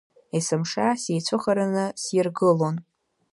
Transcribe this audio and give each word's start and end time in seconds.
Есымша 0.37 0.87
сицәыхараны 1.01 1.85
сиргылон. 2.01 2.75